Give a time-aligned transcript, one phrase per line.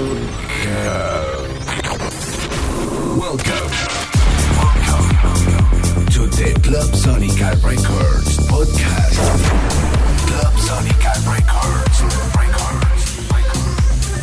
[0.00, 0.40] Welcome.
[4.56, 5.10] Welcome
[6.06, 9.18] to the Clubsonica Records podcast.
[10.26, 10.54] Club
[11.28, 11.96] Records.
[12.34, 13.04] Records.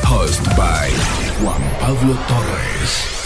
[0.03, 0.89] Host by
[1.43, 3.16] Juan Pablo Torrez.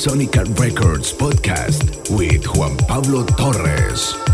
[0.00, 4.29] Is the Club Sonica Records podcast with Juan Pablo Torres.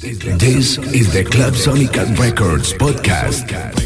[0.00, 3.77] This is the Clubsonica Records podcast.